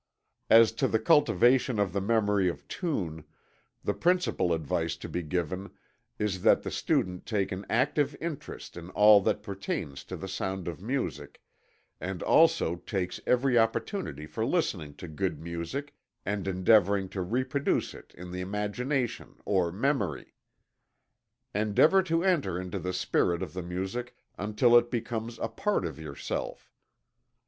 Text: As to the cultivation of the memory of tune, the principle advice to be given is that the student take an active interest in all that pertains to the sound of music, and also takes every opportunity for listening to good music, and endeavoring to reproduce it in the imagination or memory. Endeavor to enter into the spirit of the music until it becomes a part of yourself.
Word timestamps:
As 0.49 0.71
to 0.81 0.87
the 0.87 0.97
cultivation 0.97 1.77
of 1.77 1.93
the 1.93 2.01
memory 2.01 2.49
of 2.49 2.67
tune, 2.67 3.23
the 3.83 3.93
principle 3.93 4.51
advice 4.51 4.95
to 4.95 5.07
be 5.07 5.21
given 5.21 5.69
is 6.17 6.41
that 6.41 6.63
the 6.63 6.71
student 6.71 7.27
take 7.27 7.51
an 7.51 7.67
active 7.69 8.15
interest 8.19 8.75
in 8.75 8.89
all 8.97 9.21
that 9.21 9.43
pertains 9.43 10.03
to 10.05 10.17
the 10.17 10.27
sound 10.27 10.67
of 10.67 10.81
music, 10.81 11.39
and 11.99 12.23
also 12.23 12.77
takes 12.77 13.19
every 13.27 13.59
opportunity 13.59 14.25
for 14.25 14.43
listening 14.43 14.95
to 14.95 15.07
good 15.07 15.39
music, 15.39 15.93
and 16.25 16.47
endeavoring 16.47 17.07
to 17.09 17.21
reproduce 17.21 17.93
it 17.93 18.11
in 18.17 18.31
the 18.31 18.41
imagination 18.41 19.35
or 19.45 19.71
memory. 19.71 20.33
Endeavor 21.53 22.01
to 22.01 22.23
enter 22.23 22.59
into 22.59 22.79
the 22.79 22.91
spirit 22.91 23.43
of 23.43 23.53
the 23.53 23.61
music 23.61 24.15
until 24.35 24.75
it 24.75 24.89
becomes 24.89 25.37
a 25.37 25.47
part 25.47 25.85
of 25.85 25.99
yourself. 25.99 26.71